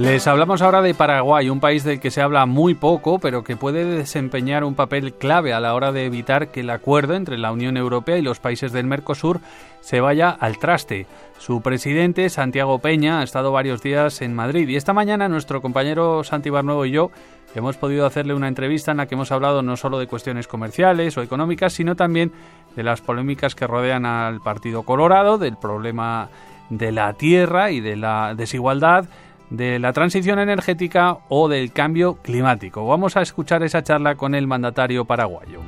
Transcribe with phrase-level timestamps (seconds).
[0.00, 3.58] Les hablamos ahora de Paraguay, un país del que se habla muy poco, pero que
[3.58, 7.52] puede desempeñar un papel clave a la hora de evitar que el acuerdo entre la
[7.52, 9.40] Unión Europea y los países del Mercosur
[9.82, 11.06] se vaya al traste.
[11.36, 16.24] Su presidente, Santiago Peña, ha estado varios días en Madrid y esta mañana nuestro compañero
[16.24, 17.10] Santi Barnuevo y yo
[17.54, 21.18] hemos podido hacerle una entrevista en la que hemos hablado no solo de cuestiones comerciales
[21.18, 22.32] o económicas, sino también
[22.74, 26.30] de las polémicas que rodean al Partido Colorado, del problema
[26.70, 29.04] de la tierra y de la desigualdad
[29.50, 32.86] de la transición energética o del cambio climático.
[32.86, 35.60] Vamos a escuchar esa charla con el mandatario paraguayo.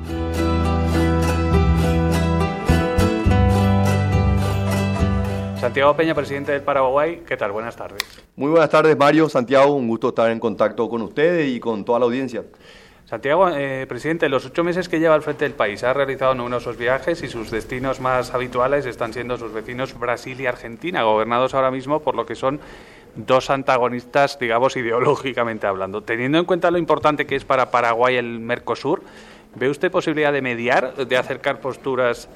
[5.59, 7.53] Santiago Peña, presidente del Paraguay, ¿qué tal?
[7.53, 8.03] Buenas tardes.
[8.35, 11.99] Muy buenas tardes, Mario, Santiago, un gusto estar en contacto con ustedes y con toda
[11.99, 12.43] la audiencia.
[13.05, 16.77] Santiago, eh, presidente, los ocho meses que lleva al frente del país ha realizado numerosos
[16.77, 21.69] viajes y sus destinos más habituales están siendo sus vecinos Brasil y Argentina, gobernados ahora
[21.69, 22.59] mismo por lo que son
[23.15, 26.01] dos antagonistas, digamos, ideológicamente hablando.
[26.01, 29.01] Teniendo en cuenta lo importante que es para Paraguay el Mercosur,
[29.55, 32.27] ¿ve usted posibilidad de mediar, de acercar posturas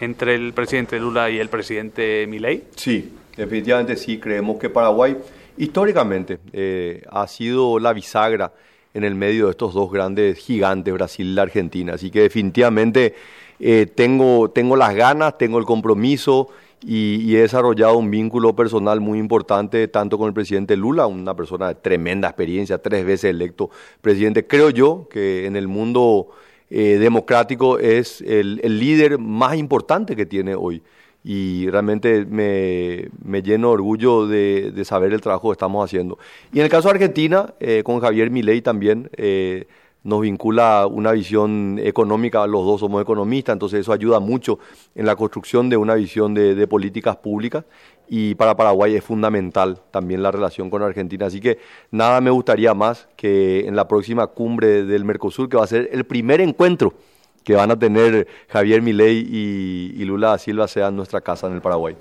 [0.00, 2.64] entre el presidente Lula y el presidente Milei?
[2.76, 4.18] Sí, definitivamente sí.
[4.18, 5.16] Creemos que Paraguay
[5.56, 8.52] históricamente eh, ha sido la bisagra
[8.92, 11.94] en el medio de estos dos grandes gigantes, Brasil y la Argentina.
[11.94, 13.14] Así que definitivamente
[13.58, 16.48] eh, tengo, tengo las ganas, tengo el compromiso
[16.82, 21.68] y, he desarrollado un vínculo personal muy importante tanto con el presidente Lula, una persona
[21.68, 24.46] de tremenda experiencia, tres veces electo presidente.
[24.46, 26.28] Creo yo que en el mundo
[26.68, 30.82] eh, democrático es el, líder más importante que tiene hoy.
[31.24, 33.10] Y realmente me,
[33.42, 36.18] lleno de orgullo de, saber el trabajo que estamos haciendo.
[36.52, 39.66] Y en el caso de Argentina, eh, con Javier Milei también, eh,
[40.06, 44.60] nos vincula una visión económica, los dos somos economistas, entonces eso ayuda mucho
[44.94, 47.64] en la construcción de una visión de, políticas públicas
[48.08, 51.26] y para Paraguay es fundamental también la relación con Argentina.
[51.26, 51.58] Así que
[51.90, 55.88] nada me gustaría más que en la próxima cumbre del Mercosur, que va a ser
[55.92, 56.94] el primer encuentro
[57.42, 61.48] que van a tener Javier Milei y, y Lula da Silva, sea en nuestra casa
[61.48, 61.96] en el Paraguay.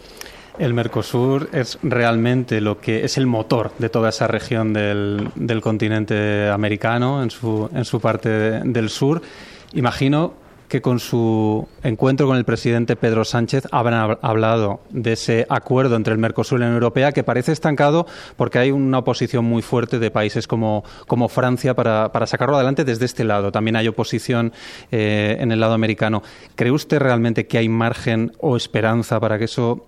[0.57, 5.61] El Mercosur es realmente lo que es el motor de toda esa región del, del
[5.61, 9.21] continente americano, en su, en su parte del sur.
[9.73, 15.95] Imagino que con su encuentro con el presidente Pedro Sánchez habrán hablado de ese acuerdo
[15.95, 19.61] entre el Mercosur y la Unión Europea que parece estancado porque hay una oposición muy
[19.61, 23.51] fuerte de países como, como Francia para, para sacarlo adelante desde este lado.
[23.51, 24.53] También hay oposición
[24.91, 26.23] eh, en el lado americano.
[26.55, 29.85] ¿Cree usted realmente que hay margen o esperanza para que eso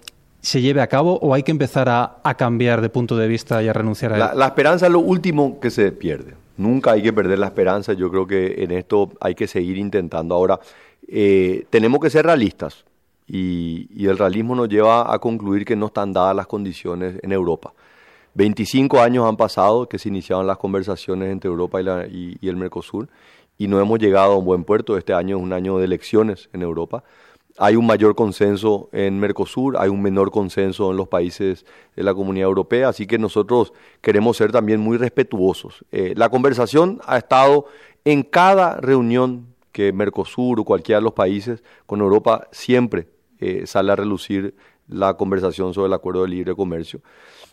[0.47, 3.68] se lleve a cabo o hay que empezar a, cambiar de punto de vista y
[3.68, 4.40] a renunciar a él?
[4.40, 6.35] La, esperanza es lo último que se pierde.
[6.56, 7.91] Nunca hay que perder la esperanza.
[7.91, 10.36] Yo creo que en esto hay que seguir intentando.
[10.36, 10.57] Ahora,
[11.06, 12.86] eh, tenemos que ser realistas
[13.28, 17.74] y, el realismo nos lleva a concluir que no están dadas las condiciones en Europa.
[18.36, 23.09] 25 años han pasado que se iniciaron las conversaciones entre Europa y, y el Mercosur
[23.57, 24.97] y no hemos llegado a un buen puerto.
[24.97, 27.03] Este año es un año de elecciones en Europa
[27.57, 32.13] hay un mayor consenso en Mercosur, hay un menor consenso en los países de la
[32.13, 35.84] Comunidad Europea, así que nosotros queremos ser también muy respetuosos.
[35.91, 37.66] Eh, la conversación ha estado
[38.06, 43.07] en cada reunión que Mercosur o cualquiera de los países con Europa siempre
[43.40, 44.56] eh, sale a relucir
[44.88, 47.01] la conversación sobre el acuerdo de libre comercio.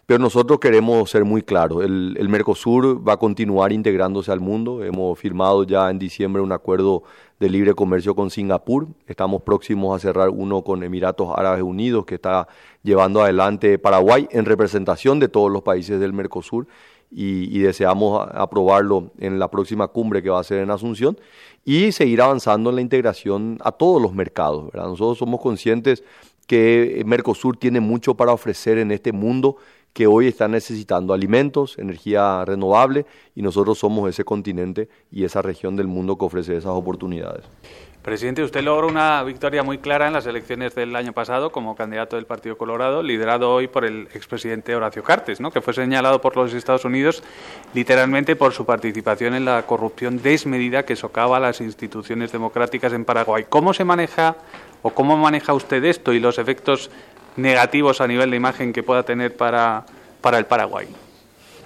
[0.06, 1.82] Pero nosotros queremos ser muy claros.
[1.82, 4.84] El, Mercosur va a continuar integrándose al mundo.
[4.84, 7.04] Hemos firmado ya en diciembre un acuerdo
[7.40, 8.86] de libre comercio con Singapur.
[9.06, 12.48] Estamos próximos a cerrar uno con Emiratos Árabes Unidos que está
[12.82, 16.66] llevando adelante Paraguay en representación de todos los países del Mercosur
[17.10, 21.16] y, deseamos aprobarlo en la próxima cumbre que va a ser en Asunción
[21.64, 24.74] y seguir avanzando en la integración a todos los mercados.
[24.74, 26.02] Nosotros somos conscientes
[26.46, 29.56] que Mercosur tiene mucho para ofrecer en este mundo
[29.94, 35.76] que hoy está necesitando alimentos, energía renovable y nosotros somos ese continente y esa región
[35.76, 37.44] del mundo que ofrece esas oportunidades.
[38.02, 42.16] Presidente, usted logró una victoria muy clara en las elecciones del año pasado como candidato
[42.16, 45.50] del Partido Colorado, liderado hoy por el expresidente Horacio Cartes, ¿no?
[45.50, 47.22] que fue señalado por los Estados Unidos
[47.72, 53.46] literalmente por su participación en la corrupción desmedida que socava las instituciones democráticas en Paraguay.
[53.48, 54.36] ¿Cómo se maneja
[54.84, 56.90] o cómo maneja usted esto y los efectos
[57.36, 59.86] negativos a nivel de imagen que pueda tener para,
[60.20, 60.86] para el Paraguay?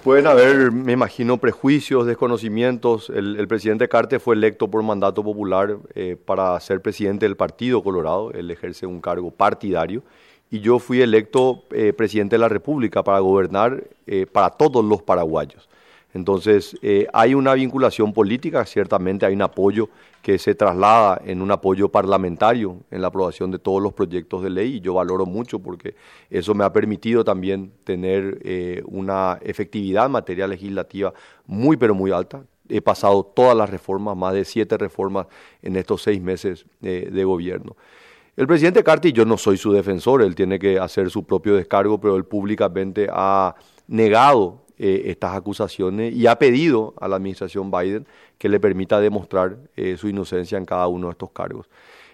[0.03, 3.09] Pueden haber, me imagino, prejuicios, desconocimientos.
[3.09, 8.31] El, presidente Carte fue electo por mandato popular eh, para ser presidente del Partido Colorado.
[8.31, 10.01] Él ejerce un cargo partidario.
[10.49, 15.01] Y yo fui electo eh, presidente de la República para gobernar eh, para todos los
[15.01, 15.67] paraguayos.
[16.13, 19.89] Entonces, eh, hay una vinculación política, ciertamente hay un apoyo
[20.23, 24.49] que se traslada en un apoyo parlamentario en la aprobación de todos los proyectos de
[24.49, 25.95] ley y yo valoro mucho porque
[26.29, 31.13] eso me ha permitido también tener eh, una efectividad en materia legislativa
[31.45, 32.43] muy pero muy alta.
[32.67, 35.27] He pasado todas las reformas, más de siete reformas
[35.61, 37.75] en estos seis meses eh, de gobierno.
[38.35, 41.99] El presidente Carti, yo no soy su defensor, él tiene que hacer su propio descargo,
[41.99, 43.53] pero él públicamente ha
[43.87, 49.57] negado eh, estas acusaciones y ha pedido a la administración Biden que le permita demostrar
[49.75, 51.67] eh, su inocencia en cada uno de estos cargos.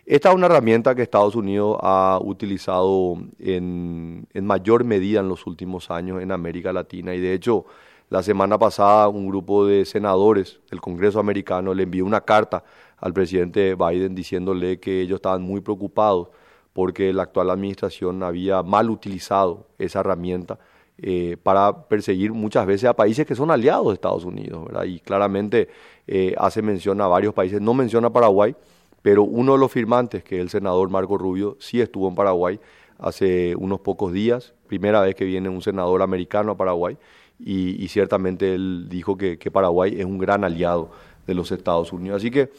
[0.03, 5.45] Esta es una herramienta que Estados Unidos ha utilizado en, en mayor medida en los
[5.45, 7.65] últimos años en América Latina y de hecho
[8.09, 12.63] la semana pasada un grupo de senadores del Congreso americano le envió una carta
[12.97, 16.29] al presidente Biden diciéndole que ellos estaban muy preocupados
[16.73, 20.57] porque la actual administración había mal utilizado esa herramienta
[20.97, 24.85] eh, para perseguir muchas veces a países que son aliados de Estados Unidos, ¿verdad?
[24.85, 25.67] Y claramente
[26.07, 28.55] eh, hace mención a varios países, no menciona Paraguay,
[29.01, 32.59] pero uno de los firmantes, que es el senador Marco Rubio, sí estuvo en Paraguay
[32.97, 36.97] hace unos pocos días, primera vez que viene un senador americano a Paraguay,
[37.37, 40.91] y, ciertamente él dijo que, que Paraguay es un gran aliado
[41.27, 42.21] de los Estados Unidos.
[42.21, 42.49] Así que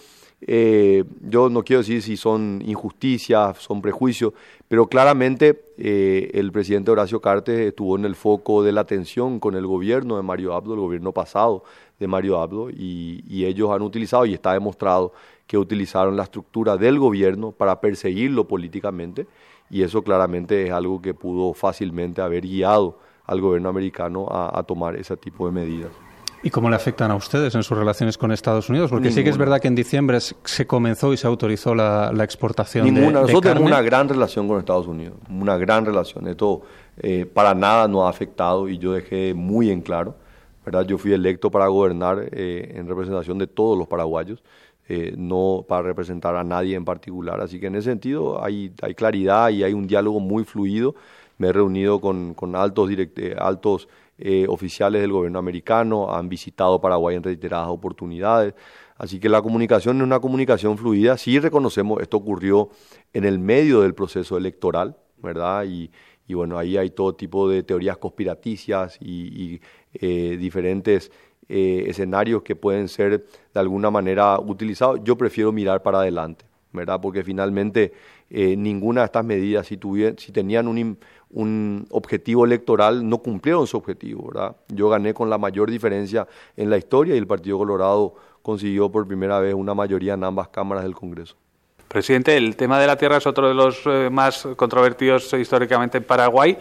[0.43, 4.35] eh, yo no quiero decir si son injusticias, son prejuicios,
[4.69, 9.55] pero claramente eh, el presidente Horacio Cartes estuvo en el foco de la atención con
[9.55, 11.65] el gobierno de Mario Abdo, el gobierno pasado
[11.99, 15.13] de Mario Abdo, y, ellos han utilizado, y está demostrado
[15.47, 19.27] que utilizaron la estructura del gobierno para perseguirlo políticamente,
[19.71, 24.97] y eso claramente es algo que pudo fácilmente haber guiado al gobierno americano a tomar
[24.97, 26.06] ese tipo de medidas.
[26.43, 28.91] ¿Y cómo le afectan a ustedes en sus relaciones con Estados Unidos?
[28.91, 32.85] Porque sí que es verdad que en diciembre se comenzó y se autorizó la, exportación
[32.85, 33.07] Ninguna.
[33.07, 36.29] de, Nosotros tenemos una gran relación con Estados Unidos, una gran relación.
[36.29, 36.63] Esto
[36.99, 40.15] eh, para nada nos ha afectado y yo dejé muy en claro,
[40.65, 40.87] ¿verdad?
[40.87, 44.43] Yo fui electo para gobernar eh, en representación de todos los paraguayos.
[44.89, 47.41] Eh, no para representar a nadie en particular.
[47.41, 50.95] Así que en ese sentido hay, hay claridad y hay un diálogo muy fluido.
[51.39, 52.89] Me he reunido con, con altos,
[53.37, 58.55] altos eh, oficiales del gobierno americano, han visitado Paraguay en reiteradas oportunidades.
[58.97, 61.19] Así que la comunicación es una comunicación fluida.
[61.19, 62.71] Sí reconocemos, esto ocurrió
[63.13, 65.67] en el medio del proceso electoral, ¿verdad?
[65.69, 65.91] Y,
[66.33, 69.61] bueno, ahí hay todo tipo de teorías conspiraticias y,
[69.93, 71.13] eh, diferentes
[71.49, 75.01] eh, escenarios que pueden ser de alguna manera utilizados.
[75.05, 76.99] Yo prefiero mirar para adelante, ¿verdad?
[77.03, 77.93] Porque finalmente
[78.31, 79.79] ninguna de estas medidas, si,
[80.17, 80.99] si tenían un
[81.31, 84.31] un objetivo electoral, no cumplieron su objetivo.
[84.33, 84.57] ¿verdad?
[84.69, 86.27] Yo gané con la mayor diferencia
[86.57, 90.49] en la historia y el Partido Colorado consiguió por primera vez una mayoría en ambas
[90.49, 91.37] cámaras del Congreso.
[91.89, 96.05] Presidente, el tema de la tierra es otro de los eh, más controvertidos históricamente en
[96.05, 96.59] Paraguay.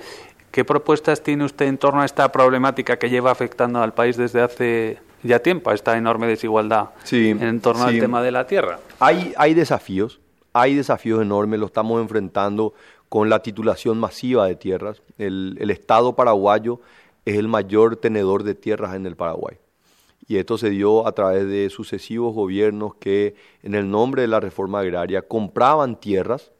[0.51, 4.41] ¿Qué propuestas tiene usted en torno a esta problemática que lleva afectando al país desde
[4.41, 8.79] hace ya tiempo, a esta enorme desigualdad en torno al tema de la tierra?
[8.99, 10.21] Hay, hay desafíos,
[10.53, 12.73] hay desafíos enormes, lo estamos enfrentando
[13.09, 15.01] con la titulación masiva de tierras.
[15.17, 16.79] El, Estado paraguayo
[17.25, 19.57] es el mayor tenedor de tierras en el Paraguay.
[20.27, 24.39] Y esto se dio a través de sucesivos gobiernos que, en el nombre de la
[24.39, 26.51] reforma agraria, compraban tierras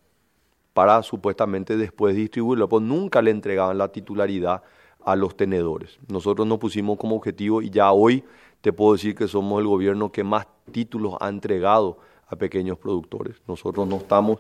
[0.74, 4.62] para supuestamente después distribuirlo, pues nunca le entregaban la titularidad
[5.04, 5.98] a los tenedores.
[6.08, 8.24] Nosotros nos pusimos como objetivo y ya hoy
[8.62, 13.36] te puedo decir que somos el gobierno que más títulos ha entregado a pequeños productores.
[13.48, 14.40] Nosotros no estamos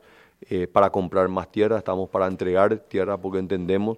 [0.50, 3.98] eh, para comprar más tierra, estamos para entregar tierra porque entendemos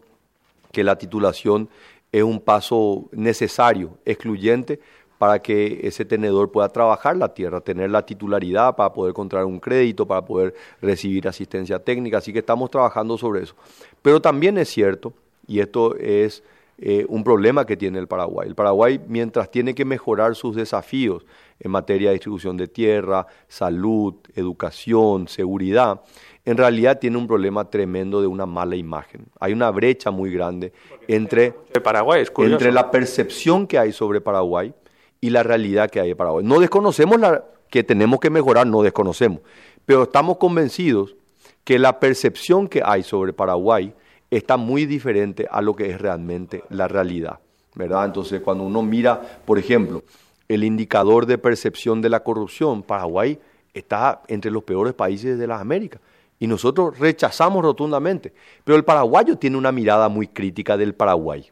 [0.71, 1.69] que la titulación
[2.11, 4.79] es un paso necesario, excluyente,
[5.17, 9.59] para que ese tenedor pueda trabajar la tierra, tener la titularidad para poder contraer un
[9.59, 12.19] crédito, para poder recibir asistencia técnica.
[12.19, 13.55] Así que estamos trabajando sobre eso.
[14.01, 15.13] Pero también es cierto,
[15.47, 16.43] y esto es
[16.77, 18.47] eh, un problema que tiene el Paraguay.
[18.47, 21.25] El Paraguay, mientras tiene que mejorar sus desafíos
[21.59, 26.01] en materia de distribución de tierra, salud, educación, seguridad,
[26.47, 29.25] en realidad tiene un problema tremendo de una mala imagen.
[29.37, 30.71] Hay una brecha muy grande
[31.09, 31.51] entre,
[31.83, 34.73] Paraguay, entre la percepción que hay sobre Paraguay
[35.19, 36.45] y la realidad que hay de Paraguay.
[36.45, 39.41] No desconocemos la, que tenemos que mejorar, no desconocemos,
[39.85, 41.17] pero estamos convencidos
[41.65, 43.93] que la percepción que hay sobre Paraguay
[44.31, 47.39] está muy diferente a lo que es realmente la realidad.
[47.75, 48.05] ¿verdad?
[48.05, 50.01] Entonces, cuando uno mira, por ejemplo,
[50.47, 53.37] el indicador de percepción de la corrupción, Paraguay
[53.73, 55.99] está entre los peores países de las Américas.
[56.39, 58.33] Y nosotros rechazamos rotundamente.
[58.63, 61.49] Pero el paraguayo tiene una mirada muy crítica del Paraguay.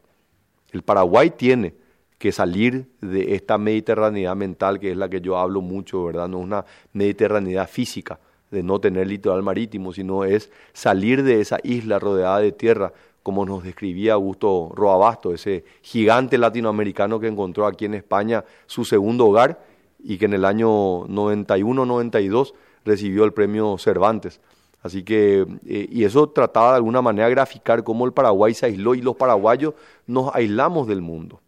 [0.72, 1.74] El Paraguay tiene
[2.18, 6.28] que salir de esta mediterraneidad mental que es la que yo hablo mucho, ¿verdad?
[6.28, 8.18] No es una mediterraneidad física
[8.50, 13.44] de no tener litoral marítimo, sino es salir de esa isla rodeada de tierra como
[13.44, 19.64] nos describía Augusto Roabasto, ese gigante latinoamericano que encontró aquí en España su segundo hogar
[19.98, 20.68] y que en el año
[21.08, 22.52] 91-92
[22.84, 24.40] recibió el premio Cervantes.
[24.86, 28.94] Así que, eh, y eso trataba de alguna manera graficar cómo el Paraguay se aisló
[28.94, 29.74] y los paraguayos
[30.06, 31.40] nos aislamos del mundo.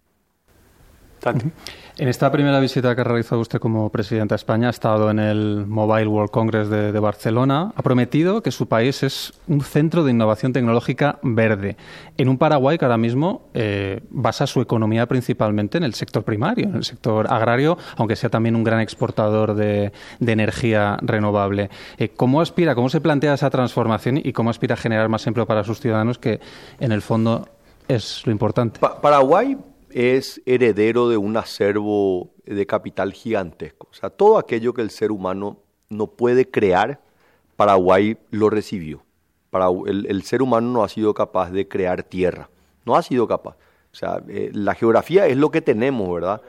[1.98, 5.18] En esta primera visita que ha realizado usted como presidente de España, ha estado en
[5.18, 10.12] el Mobile World Congress de, Barcelona, ha prometido que su país es un centro de
[10.12, 11.76] innovación tecnológica verde,
[12.16, 16.66] en un Paraguay que ahora mismo eh, basa su economía principalmente en el sector primario,
[16.66, 21.68] en el sector agrario, aunque sea también un gran exportador de, energía renovable.
[21.98, 25.46] Eh, ¿Cómo aspira, cómo se plantea esa transformación y cómo aspira a generar más empleo
[25.46, 26.38] para sus ciudadanos, que
[26.78, 27.48] en el fondo
[27.88, 28.78] es lo importante?
[28.78, 29.56] Paraguay
[29.90, 33.88] es heredero de un acervo de capital gigantesco.
[33.90, 37.00] O sea, todo aquello que el ser humano no puede crear,
[37.56, 39.02] Paraguay lo recibió.
[39.50, 42.50] Para, el, ser humano no ha sido capaz de crear tierra,
[42.84, 43.56] no ha sido capaz.
[43.92, 46.42] O sea, eh, la geografía es lo que tenemos, ¿verdad?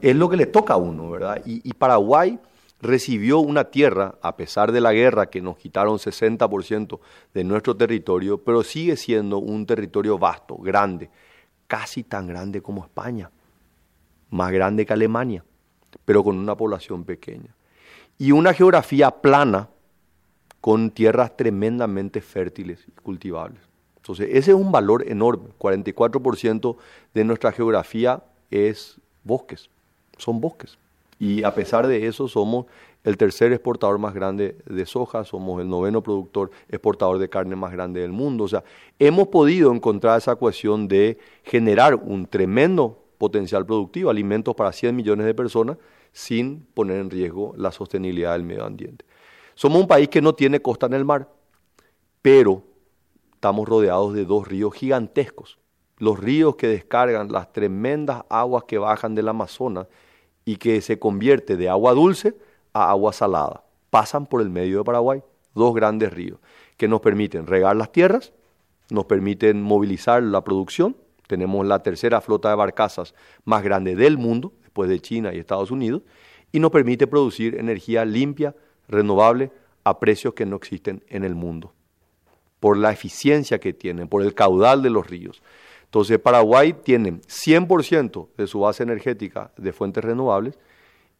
[0.00, 1.42] Es lo que le toca a uno, ¿verdad?
[1.46, 2.38] Y, y Paraguay
[2.80, 7.00] recibió una tierra, a pesar de la guerra que nos quitaron 60%
[7.32, 11.10] de nuestro territorio, pero sigue siendo un territorio vasto, grande,
[11.66, 13.30] casi tan grande como España,
[14.30, 15.44] más grande que Alemania,
[16.04, 17.54] pero con una población pequeña.
[18.18, 19.68] Y una geografía plana
[20.60, 23.60] con tierras tremendamente fértiles y cultivables.
[23.96, 25.50] Entonces, ese es un valor enorme.
[25.58, 26.76] 44%
[27.12, 29.68] de nuestra geografía es bosques,
[30.16, 30.78] son bosques.
[31.18, 32.66] Y a pesar de eso, somos
[33.06, 37.70] el tercer exportador más grande de soja, somos el noveno productor exportador de carne más
[37.70, 38.42] grande del mundo.
[38.42, 38.64] O sea,
[38.98, 45.24] hemos podido encontrar esa ecuación de generar un tremendo potencial productivo, alimentos para 100 millones
[45.24, 45.76] de personas,
[46.10, 49.04] sin poner en riesgo la sostenibilidad del medio ambiente.
[49.54, 51.28] Somos un país que no tiene costa en el mar,
[52.22, 52.64] pero
[53.34, 55.60] estamos rodeados de dos ríos gigantescos.
[55.98, 59.86] Los ríos que descargan las tremendas aguas que bajan del Amazonas
[60.44, 62.34] y que se convierte de agua dulce
[62.76, 63.62] a agua salada.
[63.90, 65.22] Pasan por el medio de Paraguay,
[65.54, 66.38] dos grandes ríos,
[66.76, 68.32] que nos permiten regar las tierras,
[68.90, 70.96] nos permiten movilizar la producción.
[71.26, 73.14] Tenemos la tercera flota de barcazas
[73.44, 76.02] más grande del mundo, después de China y Estados Unidos,
[76.52, 78.54] y nos permite producir energía limpia,
[78.88, 79.50] renovable,
[79.82, 81.72] a precios que no existen en el mundo,
[82.58, 85.42] por la eficiencia que tienen, por el caudal de los ríos.
[85.84, 90.58] Entonces Paraguay tiene 100% de su base energética de fuentes renovables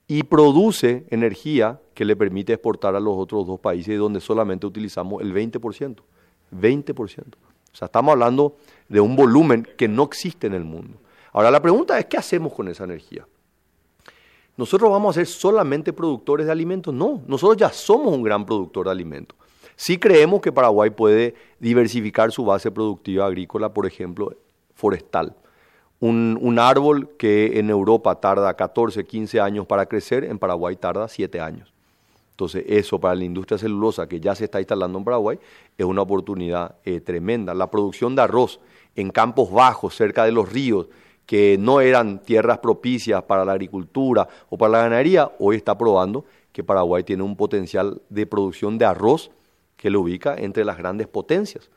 [0.08, 5.22] y produce energía que le permite exportar a los otros dos países donde solamente utilizamos
[5.22, 5.96] el 20%.
[6.52, 6.94] 20%.
[6.96, 8.56] O sea, estamos hablando
[8.88, 10.98] de un volumen que no existe en el mundo.
[11.32, 13.26] Ahora la pregunta es, ¿qué hacemos con esa energía?
[14.56, 16.94] ¿Nosotros vamos a ser solamente productores de alimentos?
[16.94, 19.36] No, nosotros ya somos un gran productor de alimentos.
[19.75, 24.34] Sí creemos que Paraguay puede diversificar su base productiva agrícola, por ejemplo,
[24.75, 25.36] forestal.
[25.99, 31.41] Un, árbol que en Europa tarda 14, 15 años para crecer, en Paraguay tarda 7
[31.41, 31.73] años.
[32.33, 35.38] Entonces, eso para la industria celulosa que ya se está instalando en Paraguay
[35.79, 37.55] es una oportunidad eh, tremenda.
[37.55, 38.61] La producción de arroz
[38.95, 40.87] en campos bajos, cerca de los ríos,
[41.25, 46.25] que no eran tierras propicias para la agricultura o para la ganadería, hoy está probando
[46.53, 49.31] que Paraguay tiene un potencial de producción de arroz
[49.76, 51.69] que lo ubica entre las grandes potencias.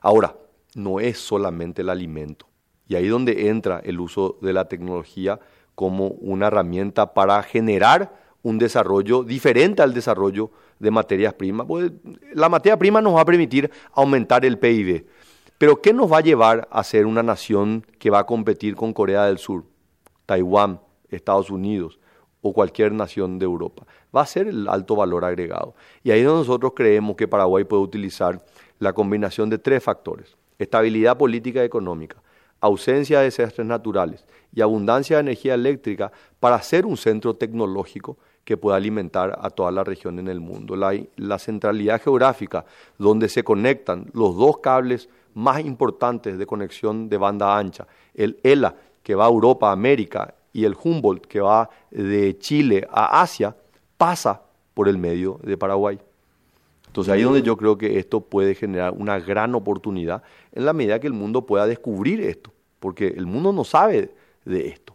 [0.00, 0.34] Ahora,
[0.74, 2.46] no es solamente el alimento.
[2.88, 5.40] Y ahí es donde entra el uso de la tecnología
[5.74, 8.12] como una herramienta para generar
[8.42, 11.66] un desarrollo diferente al desarrollo de materias primas.
[11.66, 11.92] Pues,
[12.34, 15.06] la materia prima nos va a permitir aumentar el PIB.
[15.58, 18.92] Pero ¿qué nos va a llevar a ser una nación que va a competir con
[18.92, 19.64] Corea del Sur,
[20.26, 22.00] Taiwán, Estados Unidos
[22.40, 23.86] o cualquier nación de Europa?
[24.14, 25.76] Va a ser el alto valor agregado.
[26.02, 28.44] Y ahí nosotros creemos que Paraguay puede utilizar
[28.80, 30.36] la combinación de tres factores.
[30.58, 32.20] Estabilidad política y económica,
[32.62, 38.56] ausencia de desastres naturales y abundancia de energía eléctrica para ser un centro tecnológico que
[38.56, 40.76] pueda alimentar a toda la región en el mundo.
[40.76, 42.64] La, centralidad geográfica,
[42.98, 48.74] donde se conectan los dos cables más importantes de conexión de banda ancha, el ELA,
[49.02, 53.56] que va a Europa, a América, y el Humboldt, que va de Chile a Asia,
[53.96, 54.42] pasa
[54.74, 55.98] por el medio de Paraguay.
[56.92, 60.22] Entonces ahí es donde yo creo que esto puede generar una gran oportunidad
[60.52, 64.10] en la medida que el mundo pueda descubrir esto, porque el mundo no sabe
[64.44, 64.94] de esto.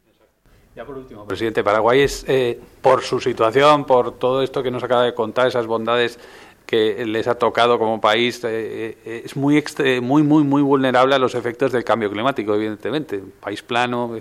[0.76, 4.84] Ya por último, presidente, Paraguay es, eh, por su situación, por todo esto que nos
[4.84, 6.20] acaba de contar, esas bondades
[6.68, 9.64] que les ha tocado como país, eh, eh, es muy,
[10.00, 13.18] muy, muy, muy vulnerable a los efectos del cambio climático, evidentemente.
[13.18, 14.20] Un país plano,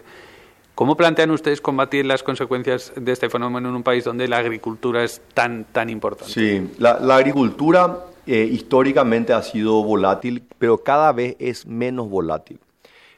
[0.76, 5.02] ¿Cómo plantean ustedes combatir las consecuencias de este fenómeno en un país donde la agricultura
[5.02, 6.30] es tan, tan importante?
[6.30, 12.60] Sí, la, agricultura eh, históricamente ha sido volátil, pero cada vez es menos volátil.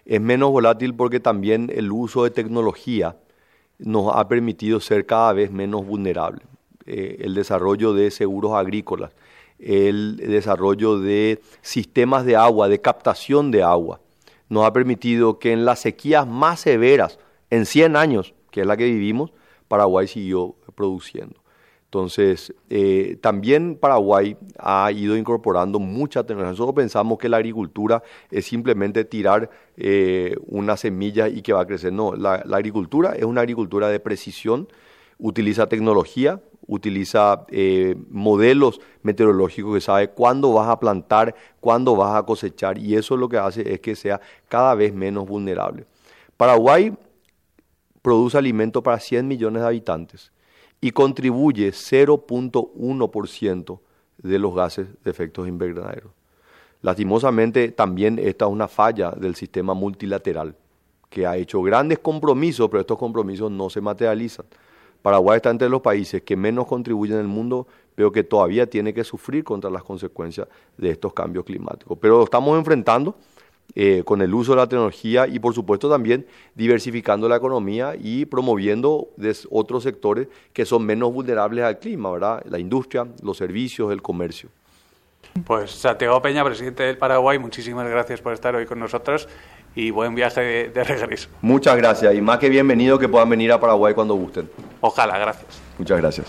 [0.06, 3.16] Es menos volátil porque también el uso de tecnología
[3.80, 6.46] nos ha permitido ser cada vez menos vulnerables.
[6.86, 9.10] Eh, el desarrollo de seguros agrícolas,
[9.58, 13.98] el desarrollo de sistemas de agua, de captación de agua,
[14.48, 17.18] nos ha permitido que en las sequías más severas,
[17.50, 19.32] en 100 años, que es la que vivimos,
[19.68, 21.40] Paraguay siguió produciendo.
[21.88, 26.50] Entonces, eh, también Paraguay ha ido incorporando mucha tecnología.
[26.50, 31.66] Nosotros pensamos que la agricultura es simplemente tirar eh, una semilla y que va a
[31.66, 31.94] crecer.
[31.94, 34.68] No, la, agricultura es una agricultura de precisión,
[35.18, 42.22] utiliza tecnología, utiliza eh, modelos meteorológicos que sabe cuándo vas a plantar, cuándo vas a
[42.24, 45.86] cosechar y eso lo que hace es que sea cada vez menos vulnerable.
[46.36, 46.92] Paraguay
[48.02, 50.30] produce alimento para 100 millones de habitantes
[50.80, 53.80] y contribuye 0.1%
[54.18, 56.12] de los gases de efectos invernaderos.
[56.82, 60.54] Lastimosamente, también esta es una falla del sistema multilateral,
[61.10, 64.46] que ha hecho grandes compromisos, pero estos compromisos no se materializan.
[65.02, 68.94] Paraguay está entre los países que menos contribuyen en el mundo, pero que todavía tiene
[68.94, 71.98] que sufrir contra las consecuencias de estos cambios climáticos.
[72.00, 73.16] Pero estamos enfrentando
[73.74, 78.24] eh, con el uso de la tecnología y por supuesto también diversificando la economía y
[78.24, 79.08] promoviendo
[79.50, 82.42] otros sectores que son menos vulnerables al clima, ¿verdad?
[82.48, 84.48] La industria, los servicios, el comercio.
[85.44, 89.28] Pues Santiago Peña, presidente del Paraguay, muchísimas gracias por estar hoy con nosotros
[89.74, 91.28] y buen viaje de, de regreso.
[91.42, 94.50] Muchas gracias y más que bienvenido que puedan venir a Paraguay cuando gusten.
[94.80, 95.60] Ojalá, gracias.
[95.78, 96.26] Muchas gracias.